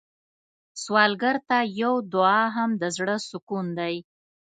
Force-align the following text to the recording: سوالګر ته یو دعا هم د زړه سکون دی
سوالګر 0.83 1.35
ته 1.49 1.57
یو 1.81 1.93
دعا 2.13 2.41
هم 2.55 2.69
د 2.81 2.83
زړه 2.97 3.15
سکون 3.29 3.65
دی 3.79 3.95